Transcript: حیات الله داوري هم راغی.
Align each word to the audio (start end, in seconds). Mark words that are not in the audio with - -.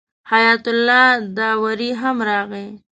حیات 0.31 0.65
الله 0.73 1.07
داوري 1.37 1.91
هم 2.01 2.17
راغی. 2.29 2.67